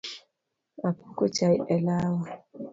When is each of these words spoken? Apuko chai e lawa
Apuko 0.87 1.21
chai 1.35 1.57
e 1.75 1.77
lawa 1.85 2.27